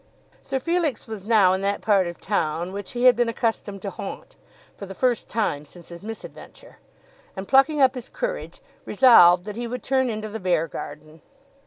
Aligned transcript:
Sir 0.41 0.59
Felix 0.59 1.05
was 1.05 1.27
now 1.27 1.53
in 1.53 1.61
that 1.61 1.79
part 1.79 2.07
of 2.07 2.19
town 2.19 2.71
which 2.73 2.93
he 2.93 3.03
had 3.03 3.15
been 3.15 3.29
accustomed 3.29 3.83
to 3.83 3.91
haunt, 3.91 4.35
for 4.75 4.87
the 4.87 4.95
first 4.95 5.29
time 5.29 5.63
since 5.63 5.89
his 5.89 6.01
misadventure, 6.01 6.79
and, 7.35 7.47
plucking 7.47 7.79
up 7.81 7.93
his 7.93 8.09
courage, 8.09 8.61
resolved 8.83 9.45
that 9.45 9.57
he 9.57 9.67
would 9.67 9.83
turn 9.83 10.09
into 10.09 10.27
the 10.27 10.39
Beargarden. 10.39 11.21